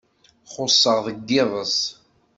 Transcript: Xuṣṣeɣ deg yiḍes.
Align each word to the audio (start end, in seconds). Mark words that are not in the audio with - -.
Xuṣṣeɣ 0.51 0.97
deg 1.05 1.19
yiḍes. 1.35 1.77